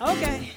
Okay. 0.00 0.50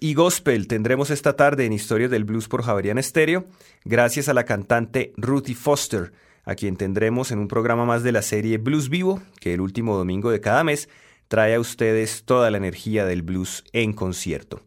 Y 0.00 0.14
gospel 0.14 0.66
tendremos 0.66 1.10
esta 1.10 1.36
tarde 1.36 1.64
en 1.64 1.72
Historias 1.72 2.10
del 2.10 2.24
Blues 2.24 2.48
por 2.48 2.62
Javerian 2.62 2.98
Estéreo, 2.98 3.46
gracias 3.84 4.28
a 4.28 4.34
la 4.34 4.44
cantante 4.44 5.12
Ruthie 5.16 5.54
Foster, 5.54 6.12
a 6.44 6.54
quien 6.54 6.76
tendremos 6.76 7.30
en 7.32 7.38
un 7.38 7.48
programa 7.48 7.84
más 7.84 8.02
de 8.02 8.12
la 8.12 8.22
serie 8.22 8.58
Blues 8.58 8.88
Vivo, 8.88 9.22
que 9.40 9.54
el 9.54 9.60
último 9.60 9.96
domingo 9.96 10.30
de 10.30 10.40
cada 10.40 10.64
mes 10.64 10.88
trae 11.28 11.54
a 11.54 11.60
ustedes 11.60 12.24
toda 12.24 12.50
la 12.50 12.56
energía 12.56 13.04
del 13.04 13.22
blues 13.22 13.64
en 13.72 13.92
concierto. 13.92 14.62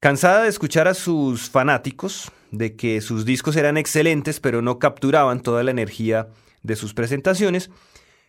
Cansada 0.00 0.42
de 0.42 0.48
escuchar 0.48 0.86
a 0.86 0.94
sus 0.94 1.50
fanáticos, 1.50 2.30
de 2.50 2.76
que 2.76 3.00
sus 3.00 3.24
discos 3.24 3.56
eran 3.56 3.76
excelentes 3.76 4.40
pero 4.40 4.62
no 4.62 4.78
capturaban 4.78 5.42
toda 5.42 5.62
la 5.62 5.70
energía 5.70 6.28
de 6.62 6.76
sus 6.76 6.94
presentaciones, 6.94 7.70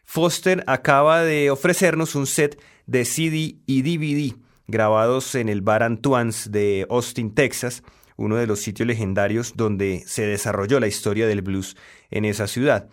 Foster 0.06 0.64
acaba 0.66 1.22
de 1.24 1.52
ofrecernos 1.52 2.16
un 2.16 2.26
set 2.26 2.60
de 2.88 3.06
CD 3.06 3.58
y 3.66 3.82
DVD 3.84 4.36
grabados 4.70 5.36
en 5.36 5.50
el 5.50 5.62
Bar 5.62 5.84
Antoine's 5.84 6.52
de 6.52 6.86
Austin, 6.90 7.34
Texas, 7.34 7.84
uno 8.16 8.36
de 8.36 8.48
los 8.48 8.60
sitios 8.60 8.88
legendarios 8.88 9.54
donde 9.56 10.04
se 10.06 10.26
desarrolló 10.26 10.80
la 10.80 10.88
historia 10.88 11.28
del 11.28 11.42
blues 11.42 11.76
en 12.12 12.26
esa 12.26 12.48
ciudad. 12.48 12.90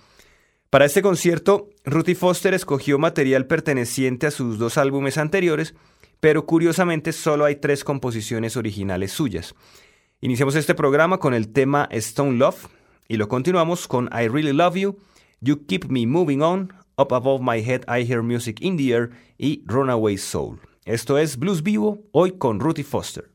Para 0.70 0.84
este 0.84 1.02
concierto, 1.02 1.70
Ruthie 1.84 2.14
Foster 2.14 2.54
escogió 2.54 2.98
material 2.98 3.46
perteneciente 3.46 4.26
a 4.26 4.30
sus 4.30 4.58
dos 4.58 4.78
álbumes 4.78 5.18
anteriores, 5.18 5.74
pero 6.20 6.46
curiosamente 6.46 7.12
solo 7.12 7.44
hay 7.44 7.56
tres 7.56 7.84
composiciones 7.84 8.56
originales 8.56 9.12
suyas. 9.12 9.54
Iniciamos 10.20 10.54
este 10.54 10.74
programa 10.74 11.18
con 11.18 11.34
el 11.34 11.52
tema 11.52 11.88
Stone 11.90 12.38
Love 12.38 12.66
y 13.08 13.16
lo 13.16 13.28
continuamos 13.28 13.86
con 13.86 14.10
I 14.12 14.28
Really 14.28 14.52
Love 14.52 14.76
You, 14.76 14.98
You 15.40 15.66
Keep 15.66 15.86
Me 15.88 16.06
Moving 16.06 16.42
On 16.42 16.72
Up 16.96 17.12
Above 17.12 17.42
My 17.42 17.60
Head 17.62 17.82
I 17.88 18.04
Hear 18.04 18.22
Music 18.22 18.58
in 18.60 18.76
the 18.76 18.92
Air 18.92 19.10
y 19.38 19.62
Runaway 19.66 20.16
Soul. 20.16 20.58
Esto 20.86 21.18
es 21.18 21.36
Blues 21.36 21.64
Vivo, 21.64 22.04
hoy 22.12 22.38
con 22.38 22.60
Ruthie 22.60 22.84
Foster. 22.84 23.28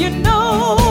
You 0.00 0.08
know 0.08 0.89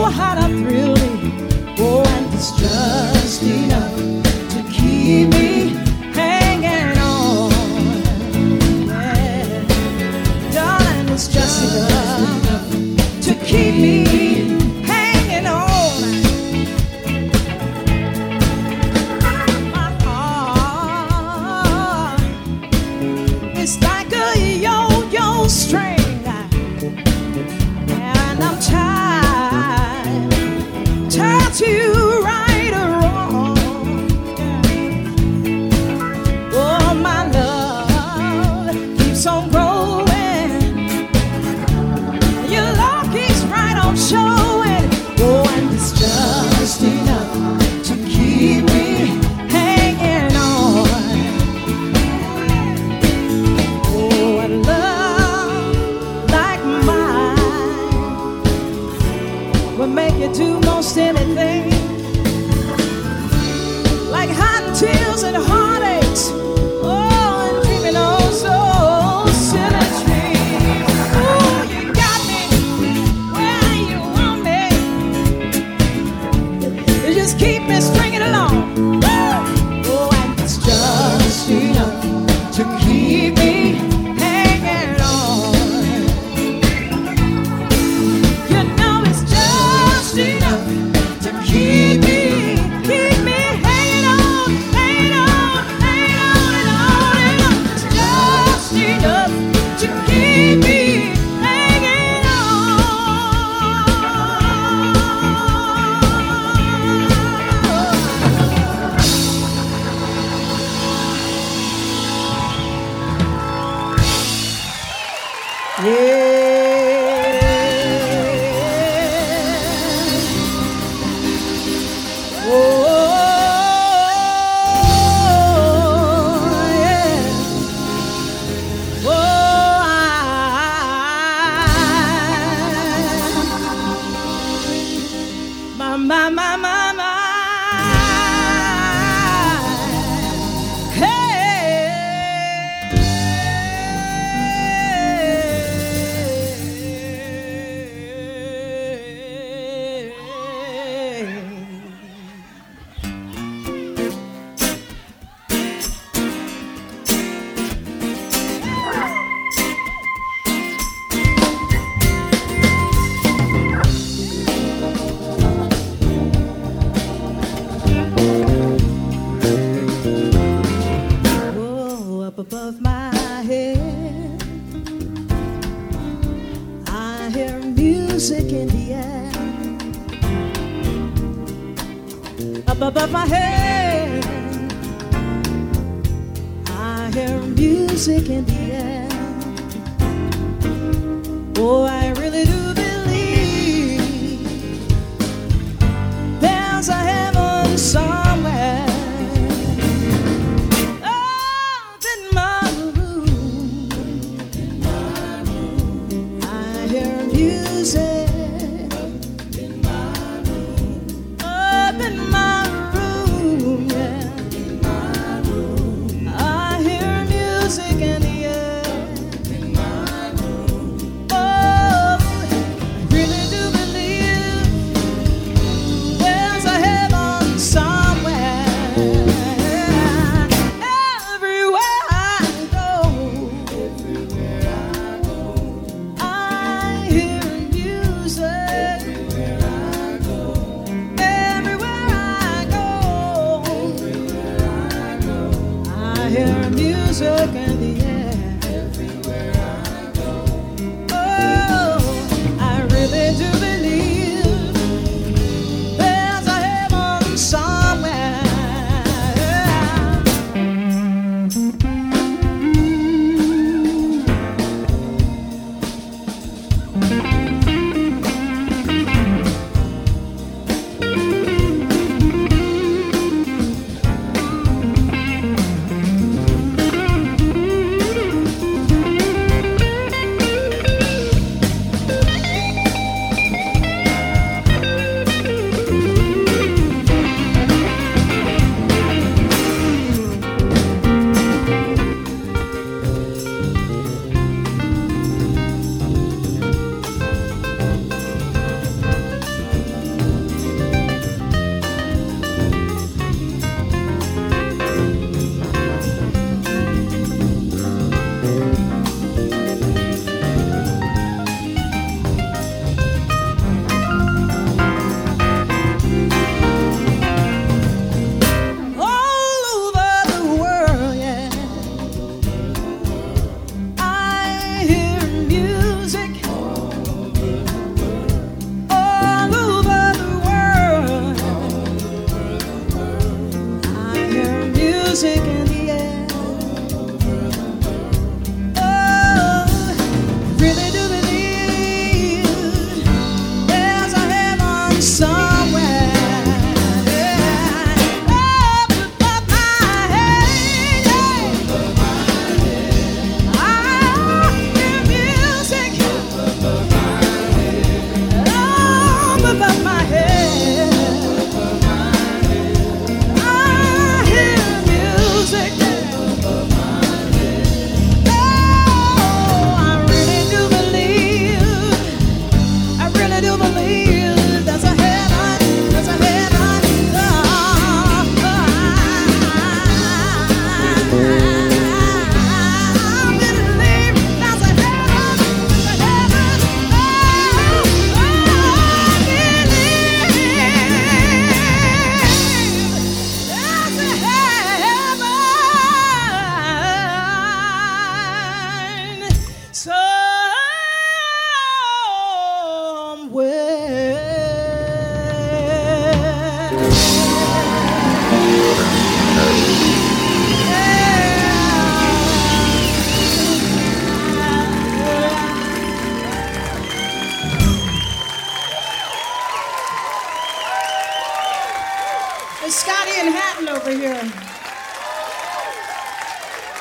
over 423.69 423.91
here. 423.91 424.21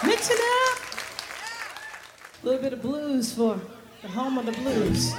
Mix 0.04 0.30
it 0.30 0.38
up. 0.38 0.78
A 2.42 2.46
little 2.46 2.62
bit 2.62 2.72
of 2.72 2.82
blues 2.82 3.32
for 3.32 3.60
the 4.02 4.08
home 4.08 4.38
of 4.38 4.46
the 4.46 4.52
blues. 4.52 5.12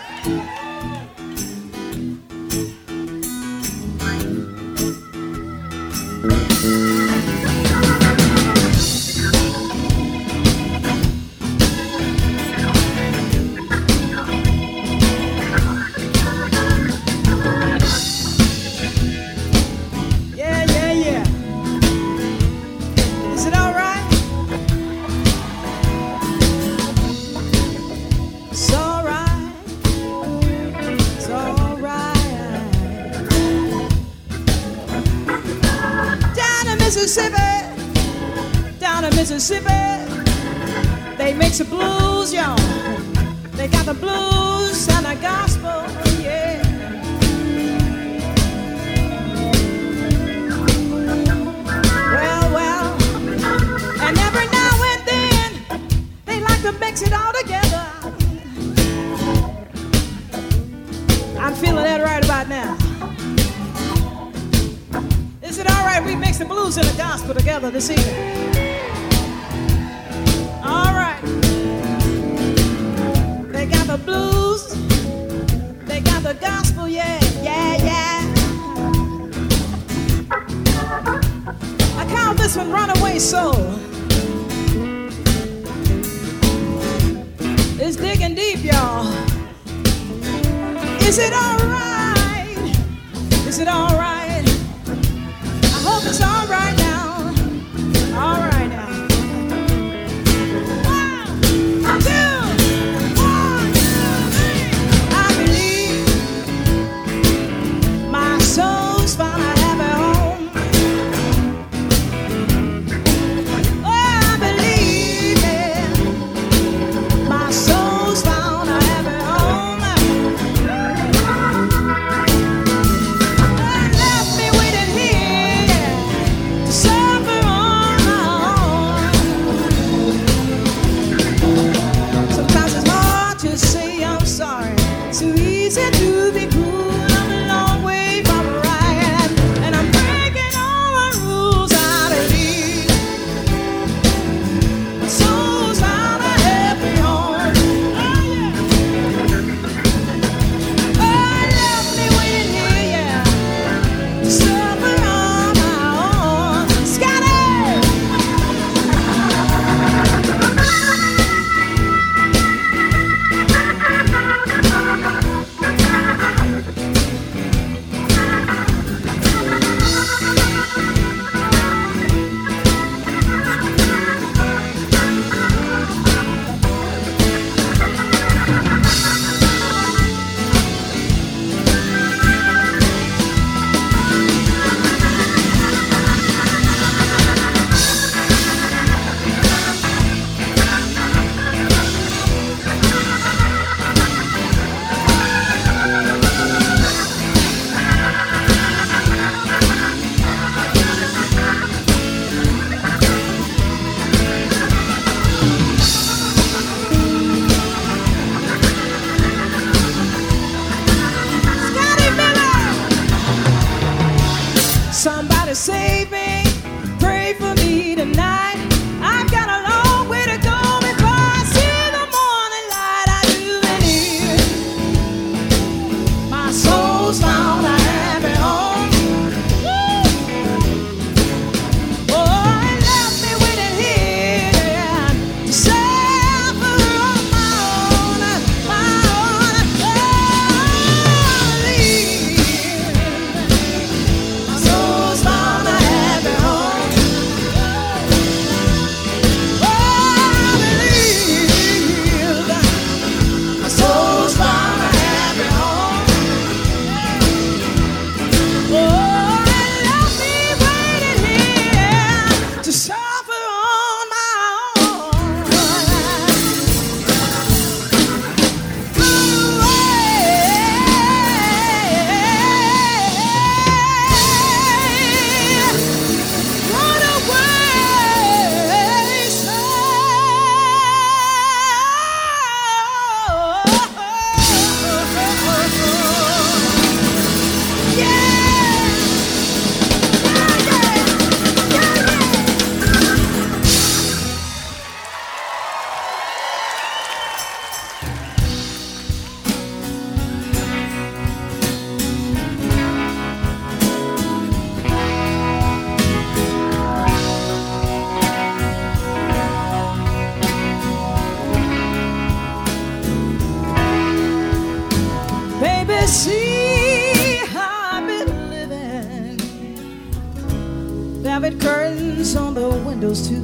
Candles 322.99 323.29
to 323.29 323.35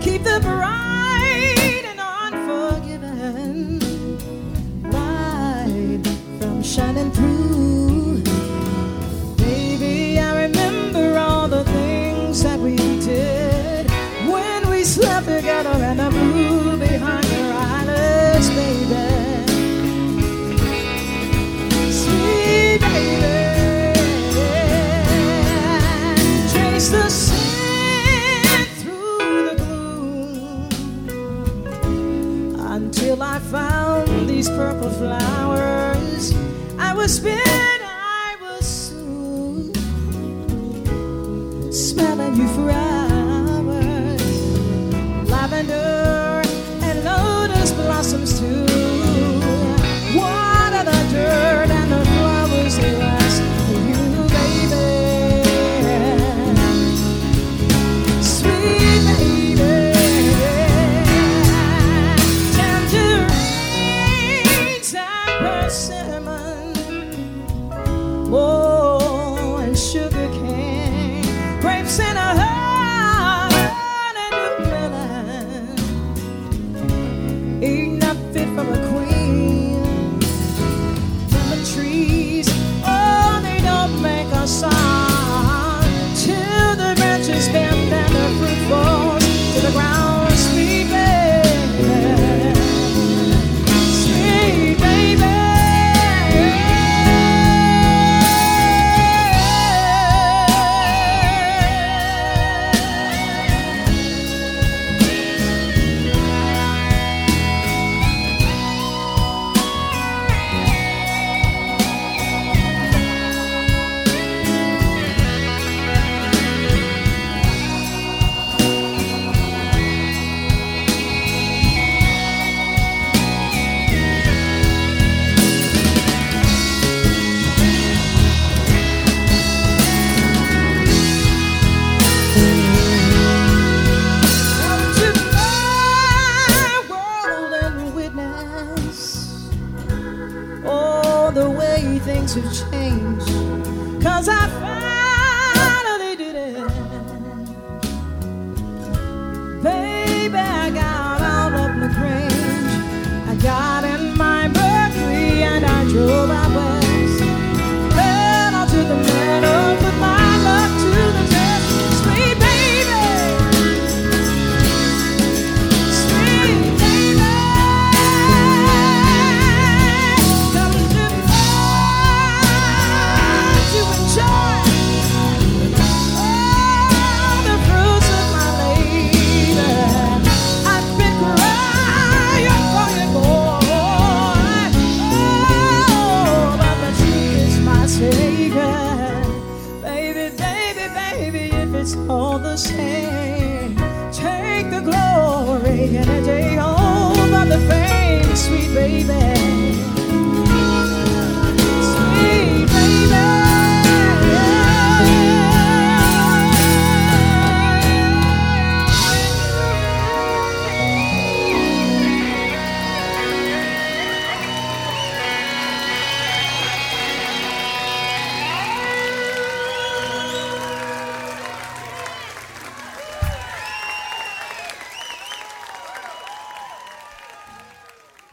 keep 0.00 0.22
the 0.22 0.38
bright 0.40 0.75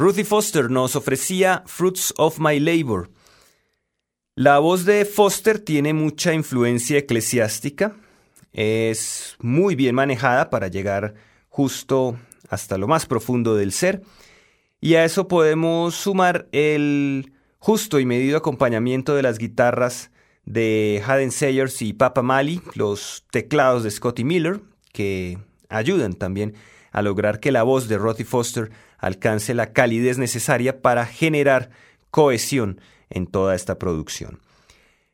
Ruthie 0.04 0.26
Foster 0.26 0.70
nos 0.70 0.98
ofrecía 0.98 1.64
Fruits 1.66 2.14
of 2.18 2.38
My 2.38 2.60
Labor. 2.60 3.10
La 4.36 4.60
voz 4.60 4.84
de 4.84 5.06
Foster 5.06 5.60
tiene 5.60 5.94
mucha 5.94 6.34
influencia 6.34 6.98
eclesiástica, 6.98 7.96
es 8.52 9.38
muy 9.40 9.76
bien 9.76 9.96
manejada 9.96 10.50
para 10.50 10.68
llegar 10.68 11.14
justo 11.48 12.20
hasta 12.50 12.78
lo 12.78 12.90
más 12.90 13.06
profundo 13.06 13.56
del 13.56 13.72
ser, 13.72 14.02
y 14.82 14.96
a 14.96 15.06
eso 15.06 15.30
podemos 15.30 15.96
sumar 15.96 16.50
el 16.52 17.32
justo 17.58 17.98
y 17.98 18.06
medido 18.06 18.38
acompañamiento 18.38 19.16
de 19.16 19.24
las 19.24 19.38
guitarras 19.38 20.12
de 20.44 21.02
Haden 21.08 21.32
Sayers 21.32 21.82
y 21.82 21.94
Papa 21.94 22.24
Mali, 22.24 22.62
los 22.76 23.24
teclados 23.32 23.84
de 23.84 23.92
Scotty 23.92 24.26
Miller, 24.26 24.60
que 24.92 25.38
ayudan 25.70 26.12
también 26.12 26.56
a 26.92 27.02
lograr 27.02 27.40
que 27.40 27.54
la 27.54 27.64
voz 27.64 27.88
de 27.88 27.98
Ruthie 27.98 28.26
Foster 28.26 28.70
alcance 29.04 29.54
la 29.54 29.74
calidez 29.74 30.18
necesaria 30.18 30.82
para 30.82 31.06
generar 31.06 31.70
cohesión 32.10 32.80
en 33.10 33.28
toda 33.28 33.54
esta 33.54 33.78
producción. 33.78 34.40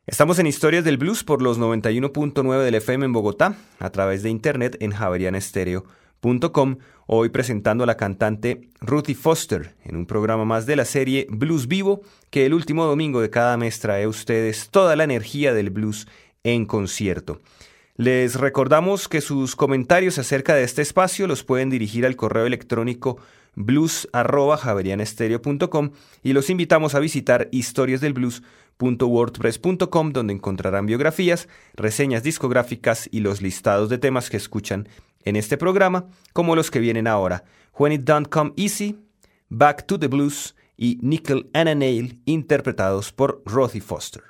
Estamos 0.06 0.38
en 0.38 0.46
Historias 0.46 0.84
del 0.84 0.96
Blues 0.96 1.24
por 1.24 1.42
los 1.42 1.58
91.9 1.58 2.62
del 2.62 2.74
FM 2.76 3.04
en 3.04 3.12
Bogotá, 3.12 3.54
a 3.78 3.90
través 3.90 4.22
de 4.22 4.30
internet 4.30 4.76
en 4.80 4.92
javerianestereo.com, 4.92 6.78
hoy 7.06 7.28
presentando 7.28 7.84
a 7.84 7.86
la 7.86 7.96
cantante 7.96 8.68
Ruthie 8.80 9.14
Foster 9.14 9.74
en 9.84 9.96
un 9.96 10.06
programa 10.06 10.44
más 10.44 10.66
de 10.66 10.76
la 10.76 10.84
serie 10.84 11.26
Blues 11.28 11.68
Vivo, 11.68 12.02
que 12.30 12.46
el 12.46 12.54
último 12.54 12.86
domingo 12.86 13.20
de 13.20 13.30
cada 13.30 13.56
mes 13.56 13.78
trae 13.80 14.04
a 14.04 14.08
ustedes 14.08 14.68
toda 14.70 14.96
la 14.96 15.04
energía 15.04 15.52
del 15.52 15.70
blues 15.70 16.08
en 16.42 16.66
concierto. 16.66 17.40
Les 17.96 18.36
recordamos 18.36 19.08
que 19.08 19.20
sus 19.20 19.56
comentarios 19.56 20.18
acerca 20.18 20.54
de 20.54 20.64
este 20.64 20.80
espacio 20.80 21.26
los 21.26 21.44
pueden 21.44 21.68
dirigir 21.68 22.06
al 22.06 22.16
correo 22.16 22.46
electrónico 22.46 23.18
blues.javerianestereo.com 23.54 25.90
y 26.22 26.32
los 26.32 26.50
invitamos 26.50 26.94
a 26.94 27.00
visitar 27.00 27.48
historiasdelblues.com 27.50 28.60
www.wordpress.com 28.80 30.12
donde 30.12 30.32
encontrarán 30.32 30.86
biografías, 30.86 31.48
reseñas 31.74 32.22
discográficas 32.22 33.08
y 33.12 33.20
los 33.20 33.42
listados 33.42 33.88
de 33.88 33.98
temas 33.98 34.30
que 34.30 34.36
escuchan 34.36 34.88
en 35.24 35.36
este 35.36 35.56
programa, 35.56 36.06
como 36.32 36.56
los 36.56 36.70
que 36.70 36.80
vienen 36.80 37.06
ahora, 37.06 37.44
When 37.78 37.92
It 37.92 38.02
Don't 38.02 38.28
Come 38.28 38.52
Easy, 38.56 38.98
Back 39.48 39.86
to 39.86 39.98
the 39.98 40.08
Blues 40.08 40.54
y 40.76 40.98
Nickel 41.02 41.50
and 41.52 41.68
a 41.68 41.74
Nail, 41.74 42.20
interpretados 42.24 43.12
por 43.12 43.42
Rothy 43.44 43.80
Foster. 43.80 44.22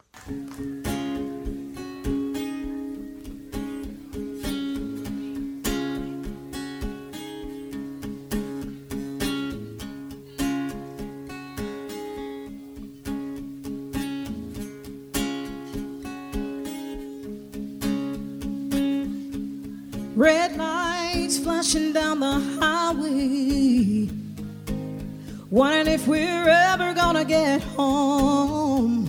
If 25.91 26.07
we're 26.07 26.49
ever 26.49 26.95
gonna 26.95 27.25
get 27.25 27.61
home. 27.63 29.07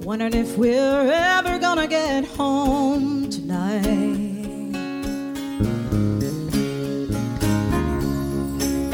Wondering 0.00 0.34
if 0.34 0.56
we're 0.56 1.10
ever 1.10 1.58
gonna 1.58 1.88
get 1.88 2.24
home 2.24 3.28
tonight. 3.28 3.82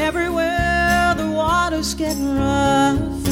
Everywhere 0.01 1.13
the 1.15 1.29
water's 1.31 1.93
getting 1.93 2.35
rough. 2.35 3.23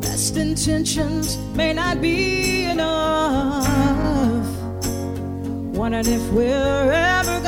Best 0.00 0.36
intentions 0.36 1.36
may 1.56 1.72
not 1.72 2.00
be 2.00 2.64
enough. 2.66 4.46
Wondering 5.74 6.06
if 6.06 6.24
we're 6.30 6.92
ever 6.92 7.39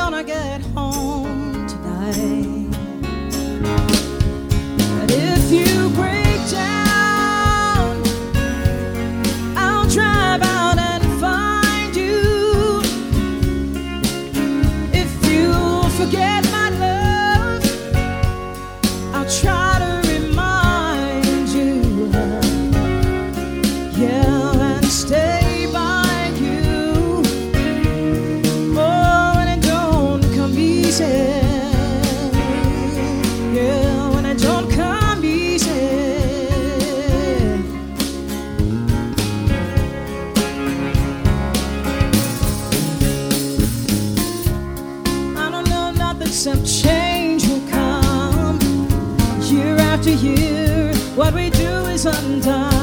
What 51.23 51.35
we 51.35 51.51
do 51.51 51.87
is 51.87 52.05
undone. 52.05 52.75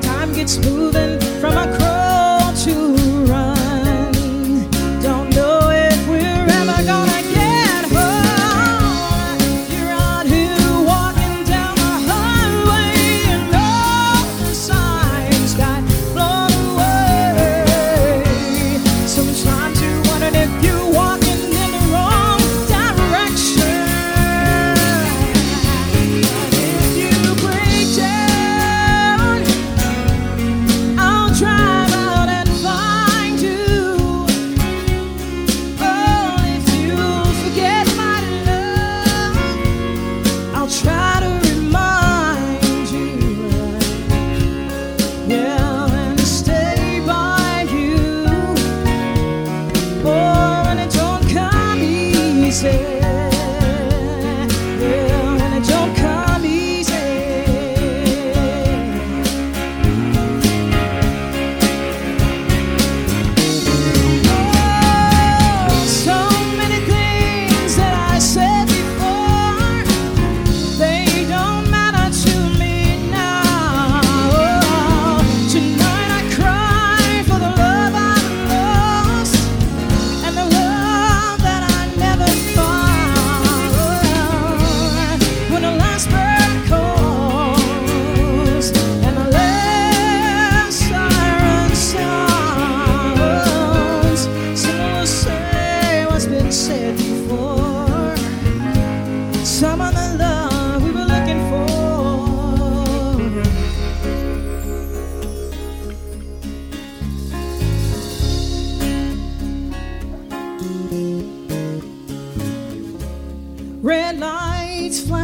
Time 0.00 0.32
gets 0.32 0.58
moving 0.58 1.17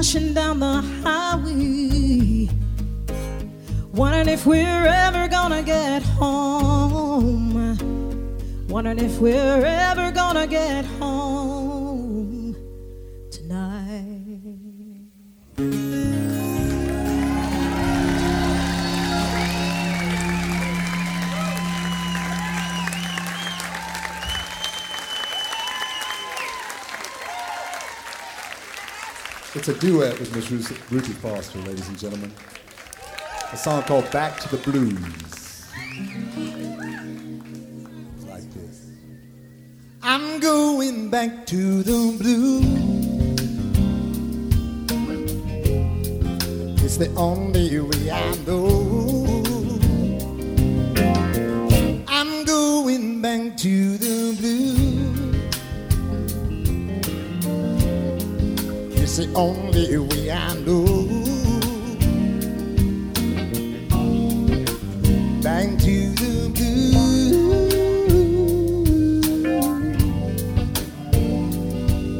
flashing 0.04 0.34
down 0.34 0.60
the 0.60 0.82
highway. 1.02 2.46
Wondering 3.94 4.28
if 4.28 4.44
we're 4.44 4.86
ever 4.86 5.28
gonna 5.28 5.62
get 5.62 6.02
home. 6.02 7.54
Wondering 8.68 8.98
if 8.98 9.18
we're 9.18 9.64
ever 9.64 10.12
gonna 10.12 10.46
get 10.46 10.84
home 11.00 11.23
It's 29.66 29.74
a 29.74 29.80
duet 29.80 30.20
with 30.20 30.30
Ruth- 30.36 30.92
Ruthie 30.92 31.14
Foster, 31.14 31.58
ladies 31.60 31.88
and 31.88 31.98
gentlemen. 31.98 32.30
A 33.50 33.56
song 33.56 33.82
called 33.84 34.10
Back 34.10 34.38
to 34.40 34.54
the 34.54 34.58
Blues. 34.58 35.64
Like 38.28 38.44
this. 38.52 38.90
I'm 40.02 40.38
going 40.40 41.08
back 41.08 41.46
to 41.46 41.82
the 41.82 42.14
blues. 42.20 42.66
It's 46.84 46.98
the 46.98 47.08
only 47.16 47.80
way 47.80 48.10
I 48.10 48.36
know. 48.46 49.24
I'm 52.06 52.44
going 52.44 53.22
back 53.22 53.56
to 53.56 53.96
the 53.96 54.36
blues. 54.38 54.83
It's 59.16 59.24
the 59.26 59.32
only 59.36 59.96
way 59.96 60.28
I 60.28 60.54
know. 60.66 60.84
Back 65.40 65.78
to 65.78 66.10
the 66.18 66.50
blue. 66.52 67.44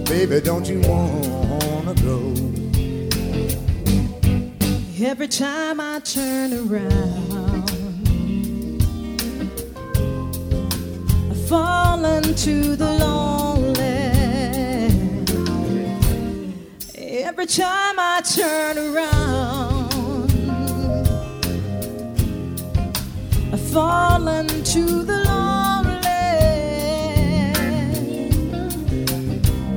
Baby, 0.04 0.40
don't 0.40 0.68
you 0.68 0.80
wanna 0.82 1.94
go? 1.94 2.32
Every 5.04 5.26
time 5.26 5.80
I 5.80 5.98
turn 5.98 6.52
around, 6.52 7.70
I 11.28 11.34
fall 11.48 12.04
into 12.04 12.76
the 12.76 12.92
lawn. 13.00 13.43
Every 17.26 17.46
time 17.46 17.96
I 17.98 18.20
turn 18.36 18.76
around, 18.76 20.30
I 23.50 23.56
fall 23.72 24.28
into 24.28 25.02
the 25.04 25.18
lonely. 25.24 26.02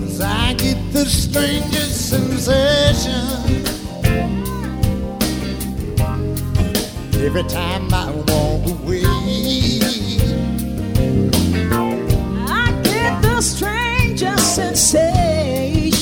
'Cause 0.00 0.20
I 0.20 0.52
get 0.52 0.78
the 0.92 1.06
strangest 1.06 2.10
sensation 2.10 2.91
every 7.34 7.48
time 7.48 7.94
I 7.94 8.10
walk 8.10 8.66
away. 8.68 9.02
I 12.46 12.78
get 12.84 13.22
the 13.22 13.40
strangest 13.40 14.54
sensation 14.54 15.92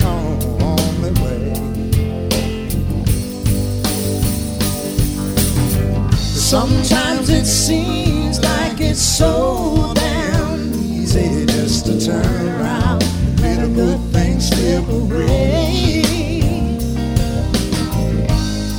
Sometimes 6.49 7.29
it 7.29 7.45
seems 7.45 8.41
like 8.43 8.81
it's 8.81 8.99
so 8.99 9.93
damn 9.93 10.73
easy 10.81 11.45
just 11.45 11.85
to 11.85 12.03
turn 12.03 12.47
around, 12.47 13.03
let 13.39 13.63
a 13.63 13.67
good 13.67 13.99
thing 14.11 14.39
slip 14.39 14.87
away. 14.89 16.01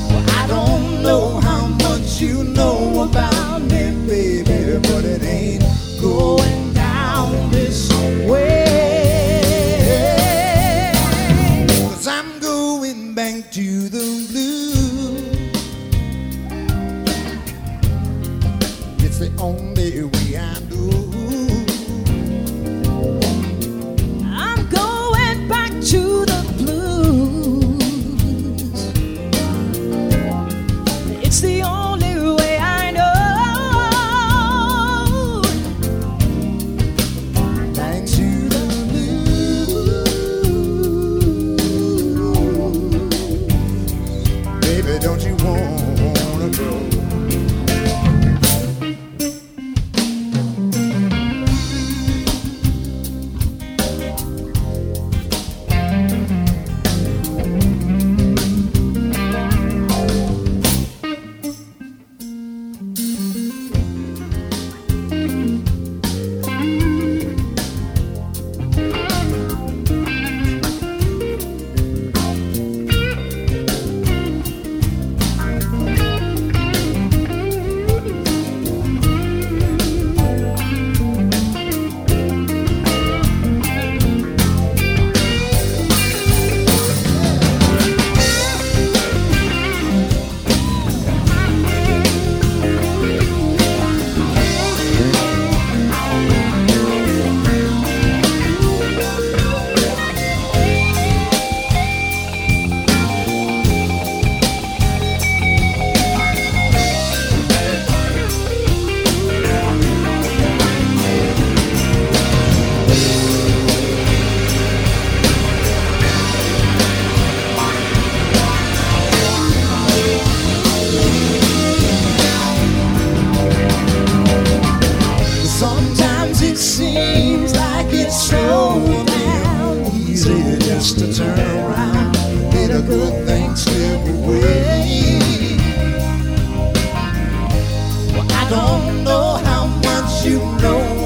Well, 0.08 0.24
I 0.30 0.46
don't 0.48 1.00
know 1.04 1.38
how 1.38 1.68
much 1.68 2.20
you 2.20 2.42
know 2.42 3.04
about 3.08 3.62
me, 3.62 3.92
baby, 4.04 4.80
but 4.88 5.04
it 5.04 5.22
ain't 5.22 5.59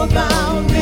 mudar 0.05 0.55
o 0.55 0.74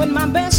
doing 0.00 0.14
my 0.14 0.26
best, 0.26 0.49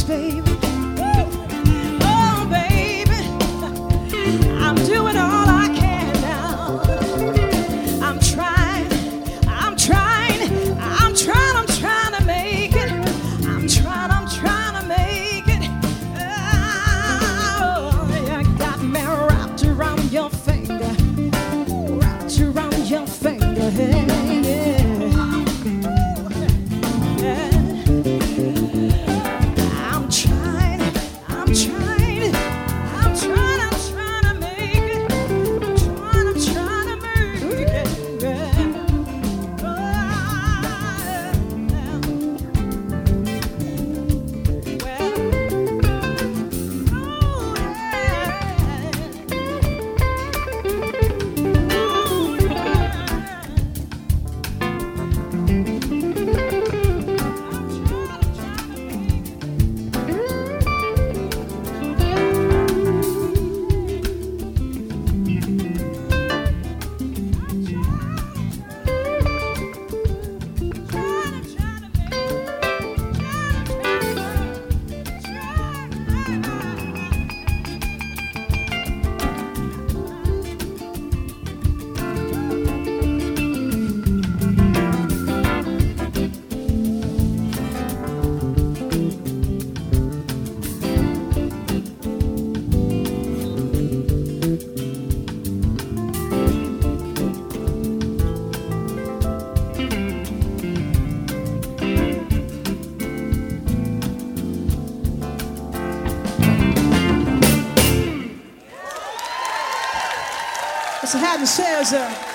Pastor 111.11 111.27
Haddon 111.27 111.45
says, 111.45 111.91
uh, 111.91 112.30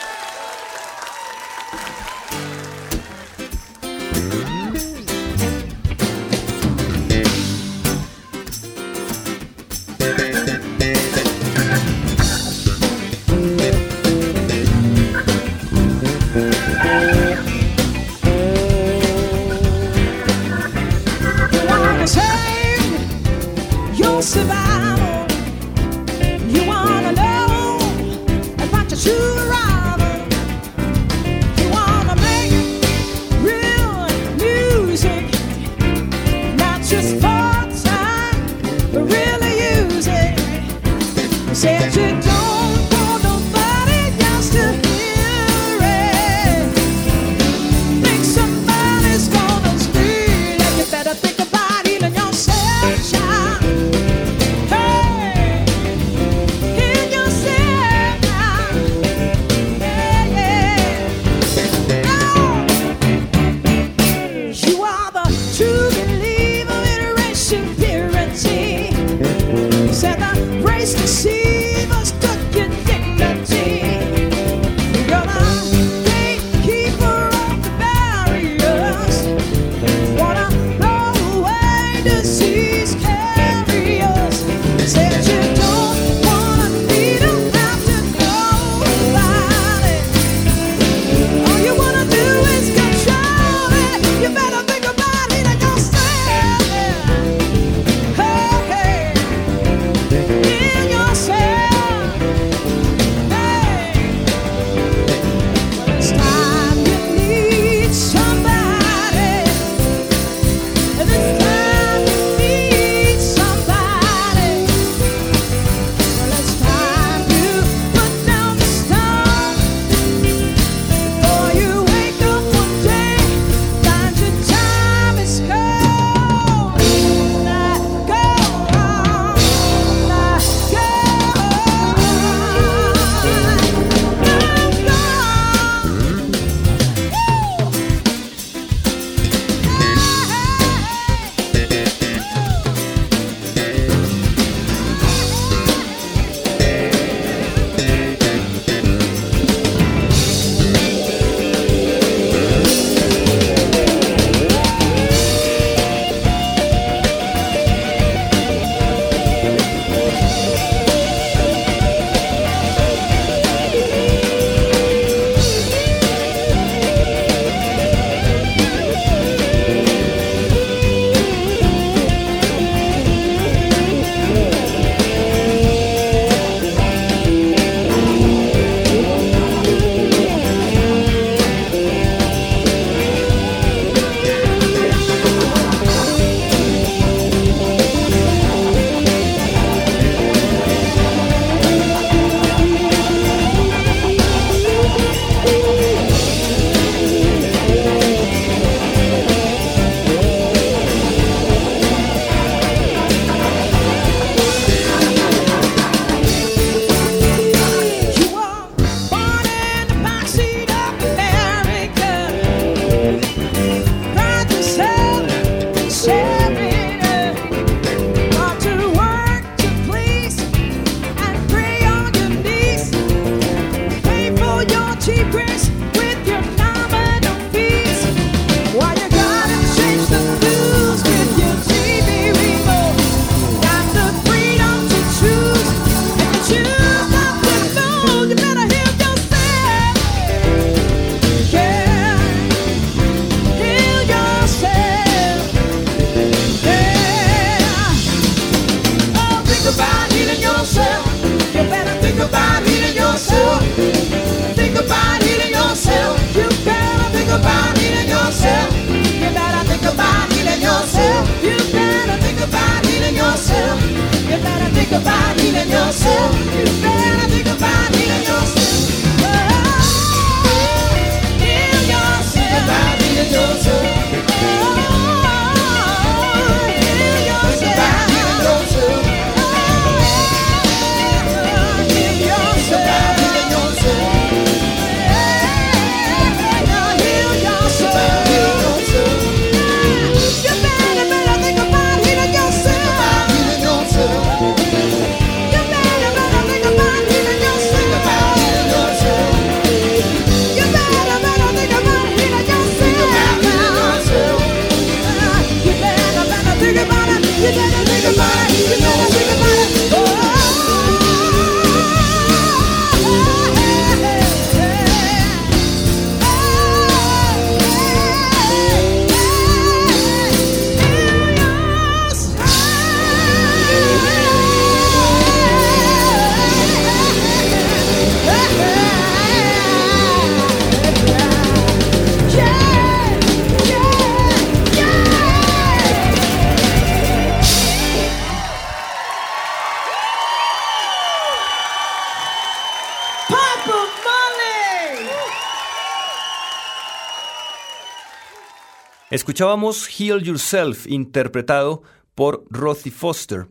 Escuchábamos 349.17 349.89
Heal 349.89 350.23
Yourself, 350.23 350.87
interpretado 350.87 351.83
por 352.15 352.45
Rothy 352.51 352.91
Foster. 352.91 353.47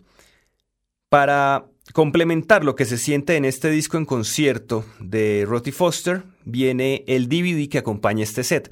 Para 1.10 1.66
complementar 1.92 2.64
lo 2.64 2.76
que 2.76 2.86
se 2.86 3.00
siente 3.00 3.36
en 3.36 3.46
este 3.46 3.72
disco 3.72 3.98
en 3.98 4.06
concierto 4.06 4.86
de 5.00 5.44
Rothy 5.48 5.72
Foster, 5.72 6.22
viene 6.44 7.04
el 7.08 7.28
DVD 7.30 7.68
que 7.68 7.80
acompaña 7.80 8.22
este 8.22 8.44
set. 8.44 8.72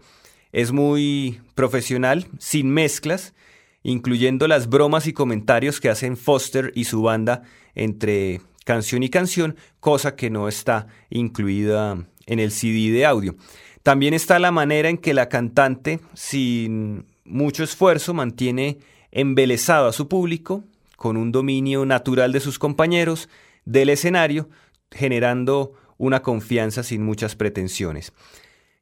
Es 0.51 0.71
muy 0.71 1.41
profesional, 1.55 2.27
sin 2.37 2.69
mezclas, 2.69 3.33
incluyendo 3.81 4.47
las 4.47 4.69
bromas 4.69 5.07
y 5.07 5.13
comentarios 5.13 5.79
que 5.79 5.89
hacen 5.89 6.15
Foster 6.15 6.71
y 6.75 6.83
su 6.83 7.01
banda 7.01 7.41
entre 7.73 8.39
canción 8.65 9.01
y 9.01 9.09
canción, 9.09 9.55
cosa 9.79 10.15
que 10.15 10.29
no 10.29 10.47
está 10.47 10.85
incluida 11.09 12.05
en 12.27 12.39
el 12.39 12.51
CD 12.51 12.91
de 12.91 13.07
audio. 13.07 13.35
También 13.83 14.13
está 14.13 14.39
la 14.39 14.51
manera 14.51 14.87
en 14.87 14.97
que 14.97 15.13
la 15.13 15.27
cantante, 15.27 15.99
sin 16.13 17.05
mucho 17.25 17.65
esfuerzo, 17.65 18.13
mantiene 18.13 18.79
embelesado 19.11 19.87
a 19.87 19.93
su 19.93 20.07
público 20.07 20.63
con 20.95 21.17
un 21.17 21.33
dominio 21.33 21.85
natural 21.85 22.31
de 22.31 22.39
sus 22.39 22.57
compañeros, 22.57 23.27
del 23.65 23.89
escenario, 23.89 24.49
generando 24.89 25.73
una 25.97 26.21
confianza 26.21 26.81
sin 26.81 27.03
muchas 27.03 27.35
pretensiones. 27.35 28.13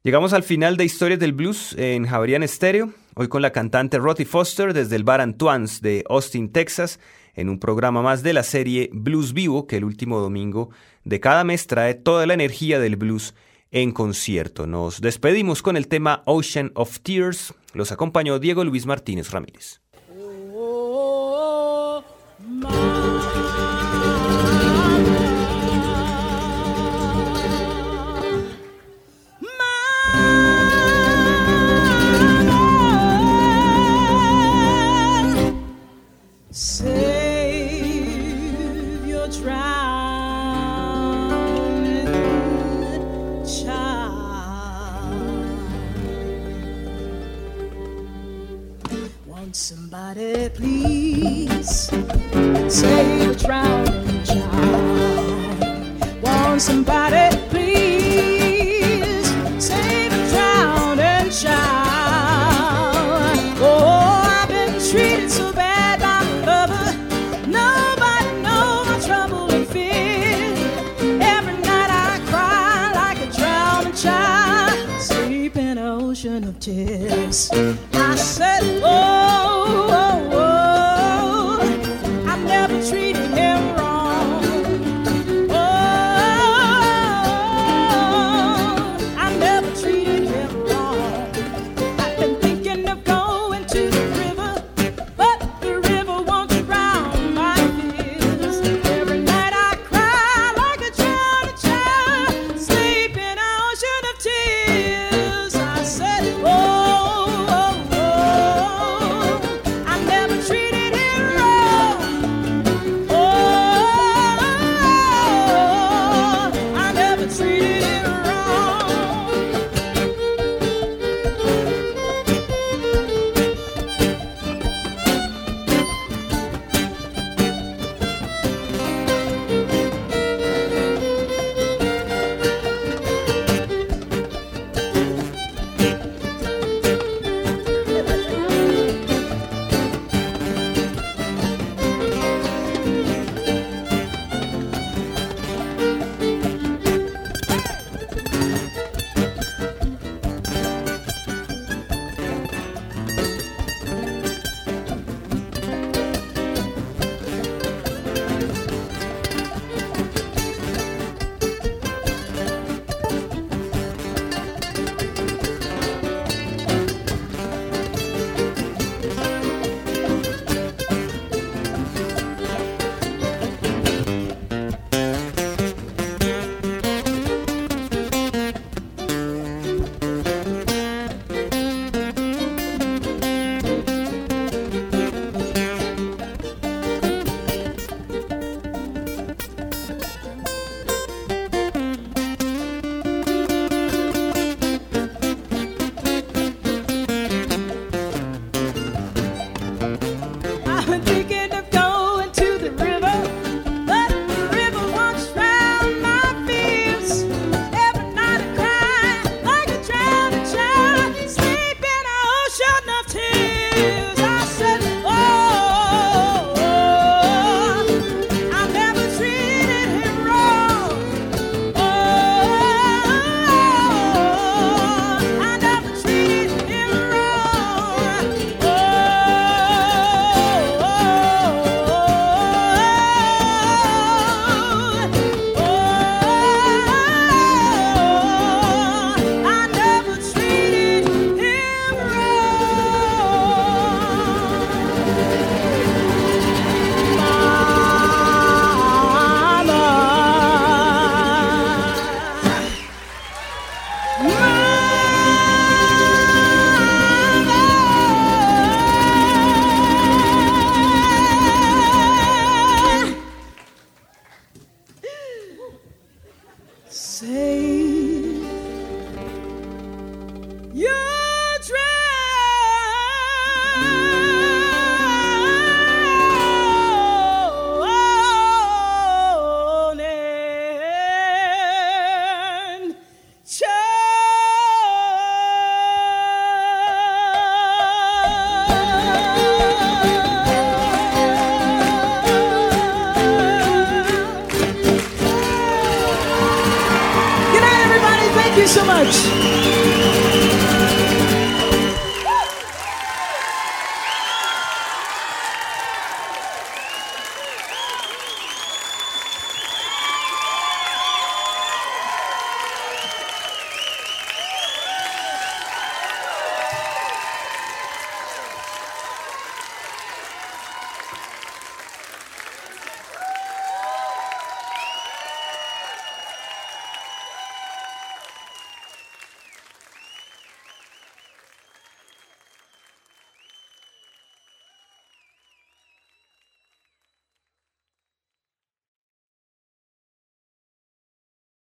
Llegamos 0.04 0.32
al 0.32 0.44
final 0.44 0.76
de 0.76 0.84
Historias 0.84 1.18
del 1.18 1.32
Blues 1.32 1.74
en 1.76 2.06
Javerian 2.06 2.46
Stereo, 2.46 2.92
hoy 3.14 3.26
con 3.26 3.42
la 3.42 3.50
cantante 3.50 3.98
Rotty 3.98 4.24
Foster 4.24 4.72
desde 4.72 4.94
el 4.94 5.04
bar 5.04 5.20
Antoine's 5.20 5.80
de 5.80 6.04
Austin, 6.08 6.50
Texas, 6.50 7.00
en 7.34 7.48
un 7.48 7.58
programa 7.58 8.02
más 8.02 8.22
de 8.22 8.34
la 8.34 8.42
serie 8.44 8.88
Blues 8.92 9.32
Vivo 9.32 9.66
que 9.66 9.78
el 9.78 9.84
último 9.84 10.20
domingo 10.20 10.70
de 11.04 11.18
cada 11.18 11.42
mes 11.42 11.66
trae 11.66 11.94
toda 11.94 12.26
la 12.26 12.34
energía 12.34 12.78
del 12.78 12.96
blues 12.96 13.34
en 13.72 13.90
concierto. 13.90 14.66
Nos 14.66 15.00
despedimos 15.00 15.62
con 15.62 15.76
el 15.76 15.88
tema 15.88 16.22
Ocean 16.26 16.70
of 16.74 17.00
Tears. 17.00 17.54
Los 17.72 17.90
acompañó 17.90 18.38
Diego 18.38 18.64
Luis 18.64 18.86
Martínez 18.86 19.30
Ramírez. 19.30 19.81